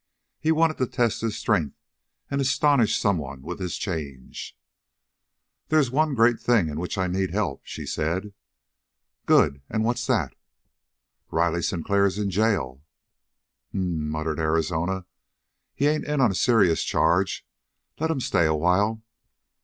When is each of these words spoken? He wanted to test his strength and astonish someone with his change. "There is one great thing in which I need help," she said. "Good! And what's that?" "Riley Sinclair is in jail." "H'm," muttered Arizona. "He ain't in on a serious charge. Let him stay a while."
He 0.39 0.51
wanted 0.51 0.79
to 0.79 0.87
test 0.87 1.21
his 1.21 1.37
strength 1.37 1.77
and 2.31 2.41
astonish 2.41 2.97
someone 2.99 3.43
with 3.43 3.59
his 3.59 3.77
change. 3.77 4.57
"There 5.67 5.77
is 5.79 5.91
one 5.91 6.15
great 6.15 6.39
thing 6.39 6.69
in 6.69 6.79
which 6.79 6.97
I 6.97 7.05
need 7.05 7.29
help," 7.29 7.61
she 7.63 7.85
said. 7.85 8.33
"Good! 9.27 9.61
And 9.69 9.83
what's 9.83 10.07
that?" 10.07 10.33
"Riley 11.29 11.61
Sinclair 11.61 12.07
is 12.07 12.17
in 12.17 12.31
jail." 12.31 12.81
"H'm," 13.69 14.09
muttered 14.09 14.39
Arizona. 14.39 15.05
"He 15.75 15.85
ain't 15.85 16.05
in 16.07 16.19
on 16.19 16.31
a 16.31 16.33
serious 16.33 16.83
charge. 16.83 17.45
Let 17.99 18.09
him 18.09 18.21
stay 18.21 18.47
a 18.47 18.55
while." 18.55 19.03